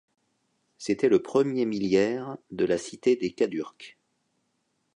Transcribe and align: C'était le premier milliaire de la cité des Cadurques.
C'était 0.79 1.09
le 1.09 1.21
premier 1.21 1.67
milliaire 1.67 2.35
de 2.49 2.65
la 2.65 2.79
cité 2.79 3.15
des 3.15 3.33
Cadurques. 3.33 3.99